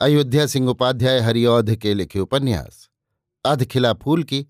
[0.00, 2.90] अयोध्या सिंह उपाध्याय हरिऔध के लिखे उपन्यास,
[3.44, 4.46] अधखिला फूल की,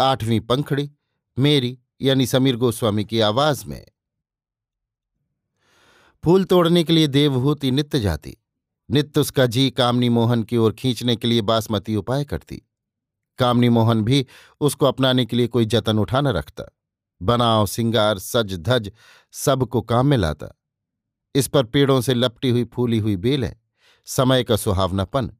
[0.00, 0.90] आठवीं पंखड़ी,
[1.38, 3.86] मेरी, यानी समीर गोस्वामी की आवाज़ में।
[6.24, 8.36] फूल तोड़ने के लिए देवहूति नित्य जाती,
[8.90, 12.62] नित्य उसका जी कामनी मोहन की ओर खींचने के लिए बासमती उपाय करती।
[13.38, 14.26] कामनी मोहन भी
[14.60, 16.64] उसको अपनाने के लिए कोई जतन उठा न रखता,
[17.22, 18.92] बनाव, सिंगार, सज, धज,
[19.32, 20.60] सबको काम में लाता।
[21.34, 23.59] इस पर पेड़ों से लपटी हुई, फूली हुई बेलें
[24.04, 25.32] समय का सुहावनापन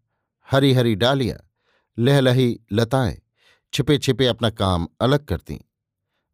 [0.51, 1.51] हरी हरी डालियाँ,
[1.99, 3.21] लहलही लताएँ
[3.75, 5.61] छिपे छिपे अपना काम अलग करती।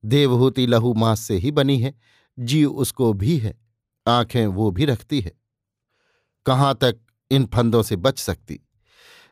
[0.04, 1.94] देवहूति लहू मांस से ही बनी है,
[2.38, 3.60] जीव उसको भी है,
[4.08, 5.32] आँखें वो भी रखती है।
[6.46, 6.98] कहाँ तक
[7.30, 8.60] इन फंदों से बच सकती?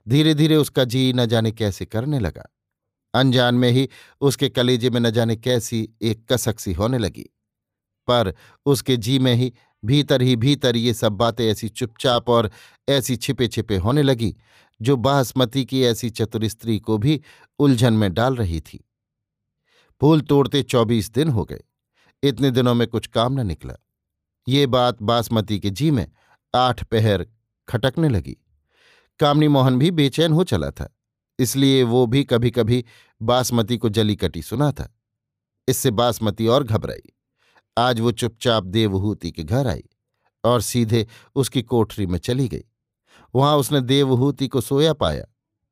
[0.09, 2.55] धीरे धीरे उसका जी न जाने कैसे करने लगा।
[3.15, 3.89] अनजान में ही
[4.21, 7.31] उसके कलेजे में न जाने कैसी एक कसक सी होने लगी।
[8.09, 8.35] पर
[8.67, 9.55] उसके जी में ही
[9.85, 12.51] भीतर ही भीतर ये सब बातें ऐसी चुपचाप और
[12.89, 14.35] ऐसी छिपे छिपे होने लगी,
[14.81, 17.21] जो बासमती की ऐसी चतुर स्त्री को भी
[17.59, 18.85] उलझन में डाल रही थी।
[20.01, 21.63] फूल तोड़ते चौबीस दिन हो गए,
[22.23, 23.75] इतने दिनों में कुछ काम न निकला।
[24.47, 26.07] ये बात बासमती के जी में
[26.55, 27.27] आठ पहर
[27.69, 28.37] खटकने लगी।
[29.21, 30.89] कामनी मोहन भी बेचैन हो चला था,
[31.39, 32.85] इसलिए वो भी कभी कभी
[33.21, 34.93] बासमती को जली कटी सुना था
[35.69, 37.13] इससे बासमती और घबराई।
[37.79, 39.85] आज वो चुपचाप देवहूति के घर आई
[40.45, 42.65] और सीधे उसकी कोठरी में चली गई।
[43.35, 45.25] वहाँ उसने देवहूति को सोया पाया।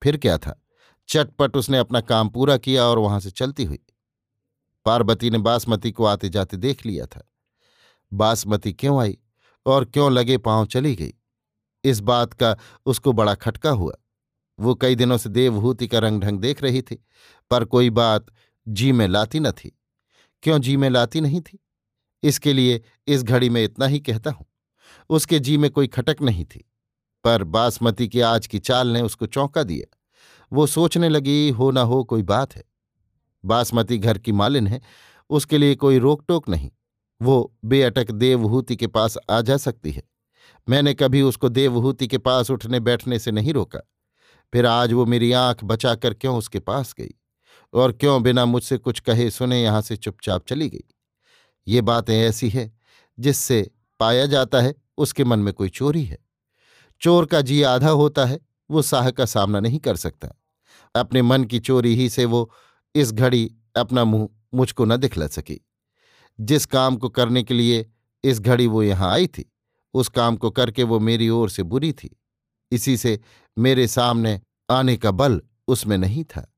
[0.02, 0.62] फिर क्या था?
[1.08, 3.78] चटपट उसने अपना काम पूरा किया और वहाँ से चलती हुई।
[4.84, 7.32] पार्वती ने बासमती को आते जाते देख लिया था।
[8.12, 9.18] बासमती क्यों आई
[9.66, 11.14] और क्यों लगे पाँव चली गई?
[11.84, 13.94] इस बात का उसको बड़ा खटका हुआ।
[14.60, 17.04] वो कई दिनों से देवहूति का रंग ढंग देख रही थी,
[17.50, 18.26] पर कोई बात
[18.68, 19.78] जी में लाती न थी।
[20.42, 21.61] क्यों जी में लाती नहीं थी?
[22.22, 24.46] इसके लिए इस घड़ी में इतना ही कहता हूँ।
[25.10, 26.70] उसके जी में कोई खटक नहीं थी,
[27.24, 29.98] पर बासमती की आज की चाल ने उसको चौंका दिया।
[30.52, 32.64] वो सोचने लगी, हो ना हो, कोई बात है।
[33.44, 34.80] बासमती घर की मालिन है,
[35.30, 36.70] उसके लिए कोई रोक टोक नहीं।
[37.22, 40.02] वो बेअटक देवहूति के पास आ जा सकती है।
[40.68, 43.80] मैंने कभी उसको देवहूति के पास उठने बैठने से नहीं रोका।
[44.52, 47.14] फिर आज वो मेरी आँख बचाकर क्यों उसके पास गई?
[47.72, 50.84] और क्यों बिना मुझसे कुछ कहे सुने यहाँ से चुपचाप चली गई?
[51.68, 52.72] ये बातें ऐसी है
[53.18, 56.18] जिससे पाया जाता है उसके मन में कोई चोरी है।
[57.00, 58.40] चोर का जी आधा होता है,
[58.70, 60.28] वो साह का सामना नहीं कर सकता।
[60.94, 62.52] अपने मन की चोरी ही से वो
[62.94, 65.66] इस घड़ी अपना मुँह मुझको न दिखला सकी।
[66.40, 67.92] जिस काम को करने के लिए
[68.24, 69.52] इस घड़ी वो यहाँ आई थी,
[69.94, 72.20] उस काम को करके वो मेरी ओर से बुरी थी।
[72.72, 73.20] इसी से
[73.58, 74.40] मेरे सामने
[74.70, 76.54] आने का बल उसमें नहीं था।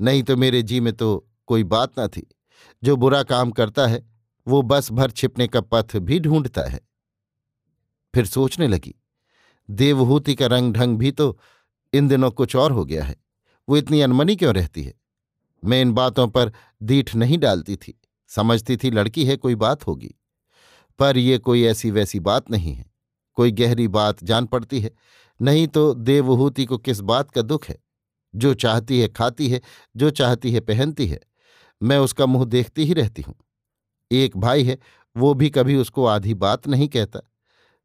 [0.00, 2.36] नहीं तो मेरे जी में तो कोई बात न थी।
[2.84, 4.17] जो बुरा काम करता है
[4.48, 6.80] वो बस भर छिपने का पथ भी ढूंढता है।
[8.14, 8.94] फिर सोचने लगी,
[9.70, 11.38] देवहूति का रंग ढंग भी तो
[11.92, 13.16] इन दिनों कुछ और हो गया है।
[13.68, 14.94] वो इतनी अनमनी क्यों रहती है?
[15.64, 20.14] मैं इन बातों पर दीठ नहीं डालती थी। समझती थी लड़की है, कोई बात होगी।
[20.98, 22.90] पर ये कोई ऐसी वैसी बात नहीं है।
[23.34, 24.90] कोई गहरी बात जान पड़ती है।
[25.42, 27.78] नहीं तो देवहूति को किस बात का दुख है?
[28.34, 29.60] जो चाहती है खाती है,
[29.96, 31.20] जो चाहती है पहनती है।
[31.82, 33.34] मैं उसका मुँह देखती ही रहती हूँ।
[34.10, 34.78] एक भाई है,
[35.16, 37.20] वो भी कभी उसको आधी बात नहीं कहता।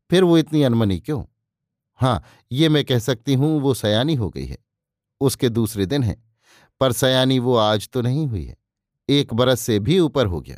[0.09, 1.23] फिर वो इतनी अनमनी क्यों?
[1.99, 4.57] हाँ ये मैं कह सकती हूँ, वो सयानी हो गई है।
[5.21, 6.15] उसके दूसरे दिन है,
[6.81, 8.57] पर सयानी वो आज तो नहीं हुई है।
[9.09, 10.57] एक बरस से भी ऊपर हो गया।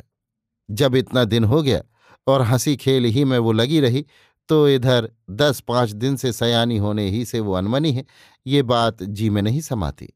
[0.68, 1.82] जब इतना दिन हो गया
[2.26, 4.04] और हँसी खेल ही में वो लगी रही
[4.48, 8.04] तो इधर दस पाँच दिन से सयानी होने ही से वो अनमनी है,
[8.46, 10.08] ये बात जी में नहीं समाती।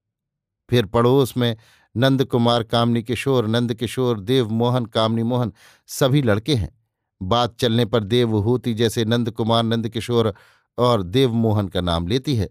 [0.70, 1.56] फिर पड़ोस में
[1.94, 5.52] नंद कुमार कामनी किशोर नंद किशोर देव मोहन, कामनी मोहन,
[5.88, 6.70] सभी लड़के हैं।
[7.20, 10.34] बात चलने पर देवहूति जैसे नंद कुमार नंद किशोर
[10.78, 12.48] और देवमोहन का नाम लेती है।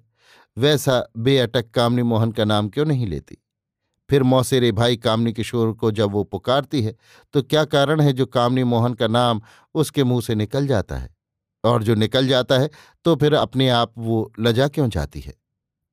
[0.58, 3.38] वैसा बेअटक कामनी मोहन का नाम क्यों नहीं लेती?
[4.10, 6.96] फिर मौसेरे भाई कामनी किशोर को जब वो पुकारती है
[7.34, 9.42] तो क्या कारण है जो कामनी मोहन का नाम
[9.76, 11.10] उसके मुँह से निकल जाता है?
[11.64, 12.70] और जो निकल जाता है
[13.06, 15.34] तो फिर अपने आप वो लजा क्यों जाती है?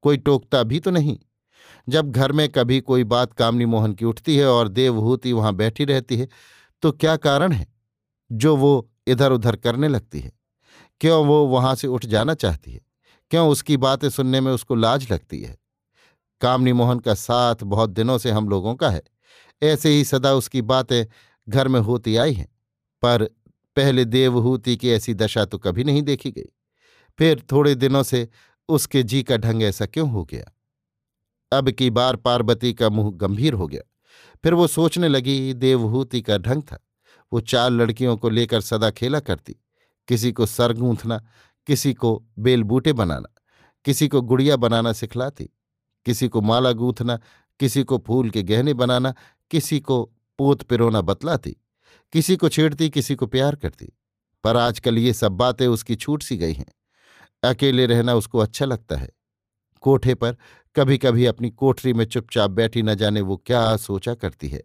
[0.02, 1.18] कोई टोकता भी तो नहीं।
[1.88, 5.84] जब घर में कभी कोई बात कामनी मोहन की उठती है और देवहूति वहाँ बैठी
[5.84, 6.28] रहती है
[6.82, 7.66] तो क्या कारण है
[8.30, 10.32] जो वो इधर उधर करने लगती है?
[11.00, 12.80] क्यों वो वहाँ से उठ जाना चाहती है?
[13.30, 15.56] क्यों उसकी बातें सुनने में उसको लाज लगती है?
[16.40, 19.02] कामनी मोहन का साथ बहुत दिनों से हम लोगों का है।
[19.62, 21.06] ऐसे ही सदा उसकी बातें
[21.48, 22.48] घर में होती आई हैं,
[23.02, 23.24] पर
[23.76, 26.48] पहले देवहूति की ऐसी दशा तो कभी नहीं देखी गई।
[27.18, 28.28] फिर थोड़े दिनों से
[28.68, 30.52] उसके जी का ढंग ऐसा क्यों हो गया?
[31.52, 33.82] अब की बार पार्वती का मुँह गंभीर हो गया।
[34.42, 36.78] फिर वो सोचने लगी, देवहूति का ढंग था।
[37.32, 39.56] वो चार लड़कियों को लेकर सदा खेला करती।
[40.08, 41.26] किसी को सर गूंथना,
[41.66, 43.34] किसी को बेलबूटे बनाना,
[43.84, 45.50] किसी को गुड़िया बनाना सिखलाती,
[46.06, 47.20] किसी को माला गूंथना,
[47.60, 49.14] किसी को फूल के गहने बनाना,
[49.50, 51.56] किसी को पोत पिरोना बतलाती,
[52.12, 53.92] किसी को छेड़ती, किसी को प्यार करती।
[54.44, 56.72] पर आजकल ये सब बातें उसकी छूट सी गई हैं।
[57.42, 59.10] अकेले रहना उसको अच्छा लगता है।
[59.80, 60.36] कोठे पर
[60.76, 64.62] कभी कभी अपनी कोठरी में चुपचाप बैठी न जाने वो क्या सोचा करती है।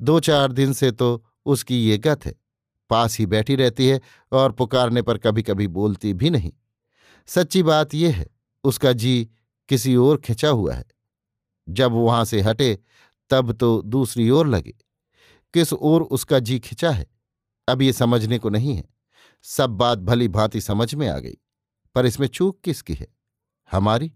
[0.00, 2.34] दो चार दिन से तो उसकी ये गत है।
[2.90, 4.00] पास ही बैठी रहती है
[4.32, 6.52] और पुकारने पर कभी कभी बोलती भी नहीं।
[7.26, 8.26] सच्ची बात यह है,
[8.64, 9.28] उसका जी
[9.68, 10.84] किसी ओर खिंचा हुआ है।
[11.68, 12.78] जब वहाँ से हटे,
[13.30, 14.74] तब तो दूसरी ओर लगे।
[15.54, 17.06] किस ओर उसका जी खिंचा है?
[17.68, 18.84] अब ये समझने को नहीं है।
[19.42, 21.36] सब बात भली भांति समझ में आ गई,
[21.94, 23.06] पर इसमें चूक किसकी है?
[23.70, 24.12] हमारी?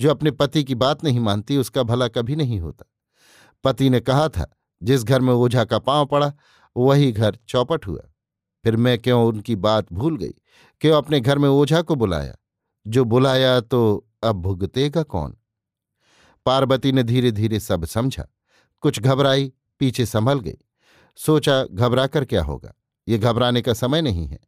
[0.00, 2.84] जो अपने पति की बात नहीं मानती, उसका भला कभी नहीं होता।
[3.64, 6.32] पति ने कहा था, जिस घर में ओझा का पाँव पड़ा,
[6.76, 8.00] वही घर चौपट हुआ।
[8.64, 10.34] फिर मैं क्यों उनकी बात भूल गई?
[10.80, 12.36] क्यों अपने घर में ओझा को बुलाया?
[12.86, 15.36] जो बुलाया तो अब भुगतेगा कौन?
[16.46, 18.26] पार्वती ने धीरे धीरे सब समझा।
[18.80, 20.58] कुछ घबराई, पीछे संभल गई।
[21.16, 22.74] सोचा, घबरा कर क्या होगा?
[23.08, 24.38] ये घबराने का समय नहीं है।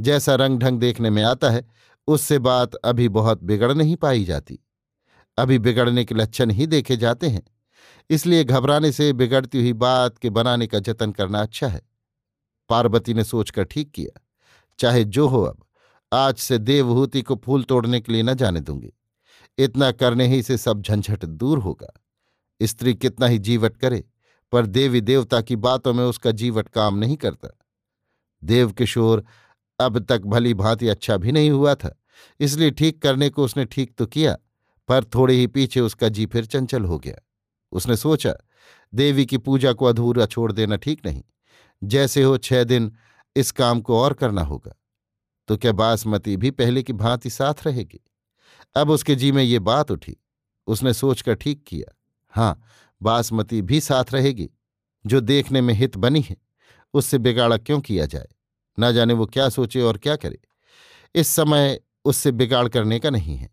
[0.00, 1.68] जैसा रंग ढंग देखने में आता है
[2.08, 4.58] उससे बात अभी बहुत बिगड़ नहीं पाई जाती।
[5.38, 7.42] अभी बिगड़ने के लक्षण ही देखे जाते हैं।
[8.10, 11.82] इसलिए घबराने से बिगड़ती हुई बात के बनाने का जतन करना अच्छा है।
[12.68, 14.20] पार्वती ने सोचकर ठीक किया।
[14.78, 15.64] चाहे जो हो अब,
[16.12, 18.92] आज से देवहूति को फूल तोड़ने के लिए न जाने दूँगी।
[19.58, 22.00] इतना करने ही से सब झंझट दूर होगा।
[22.62, 24.04] स्त्री कितना ही जीवट करे,
[24.52, 27.58] पर देवी देवता की बातों में उसका जीवट काम नहीं करता।
[28.44, 29.24] देव किशोर
[29.80, 31.94] अब तक भली भांति अच्छा भी नहीं हुआ था,
[32.40, 34.36] इसलिए ठीक करने को उसने ठीक तो किया,
[34.88, 37.14] पर थोड़े ही पीछे उसका जी फिर चंचल हो गया।
[37.72, 38.34] उसने सोचा,
[38.92, 41.22] देवी की पूजा को अधूरा छोड़ देना ठीक नहीं,
[41.82, 42.92] जैसे हो छह दिन
[43.36, 44.74] इस काम को और करना होगा
[45.48, 48.00] तो क्या बासमती भी पहले की भांति साथ रहेगी?
[48.76, 50.16] अब उसके जी में ये बात उठी,
[50.68, 51.94] उसने सोचकर ठीक किया
[52.34, 52.60] हाँ
[53.00, 54.48] बासमती भी साथ रहेगी,
[55.04, 56.36] जो देखने में हित बनी है,
[56.94, 58.28] उससे बिगाड़ा क्यों किया जाए?
[58.78, 60.38] ना जाने वो क्या सोचे और क्या करे।
[61.14, 63.50] इस समय उससे बिगाड़ करने का नहीं है।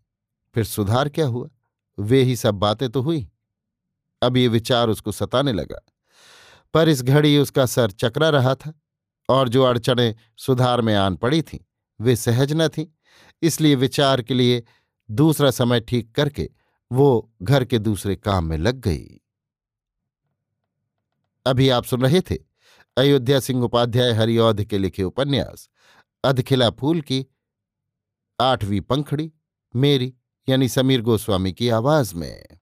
[0.54, 1.48] फिर सुधार क्या हुआ?
[1.98, 3.30] वे ही सब बातें तो हुई।
[4.22, 5.86] अब ये विचार उसको सताने लगा।
[6.74, 8.74] पर इस घड़ी उसका सर चकरा रहा था
[9.28, 11.58] और जो अड़चने सुधार में आन पड़ी थीं,
[12.00, 12.86] वे सहज न थीं।
[13.42, 14.64] इसलिए विचार के लिए
[15.10, 16.50] दूसरा समय ठीक करके
[16.92, 19.20] वो घर के दूसरे काम में लग गई।
[21.46, 22.45] अभी आप सुन रहे थे
[22.96, 25.68] अयोध्या सिंह उपाध्याय हरिऔध के लिखे उपन्यास,
[26.24, 27.26] अधखिला फूल की
[28.40, 29.32] आठवीं पंखड़ी,
[29.76, 30.14] मेरी
[30.48, 32.58] यानी समीर गोस्वामी की आवाज़ में।